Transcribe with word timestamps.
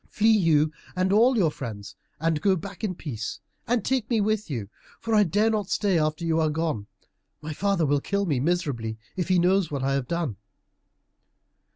Flee, 0.09 0.35
you 0.35 0.71
and 0.95 1.13
all 1.13 1.37
your 1.37 1.51
friends, 1.51 1.95
and 2.19 2.41
go 2.41 2.55
back 2.55 2.83
in 2.83 2.95
peace, 2.95 3.39
and 3.67 3.85
take 3.85 4.09
me 4.09 4.19
with 4.19 4.49
you. 4.49 4.67
For 4.99 5.13
I 5.13 5.21
dare 5.21 5.51
not 5.51 5.69
stay 5.69 5.99
after 5.99 6.25
you 6.25 6.39
are 6.39 6.49
gone. 6.49 6.87
My 7.39 7.53
father 7.53 7.85
will 7.85 8.01
kill 8.01 8.25
me 8.25 8.39
miserably, 8.39 8.97
if 9.15 9.27
he 9.27 9.37
knows 9.37 9.69
what 9.69 9.83
I 9.83 9.93
have 9.93 10.07
done." 10.07 10.37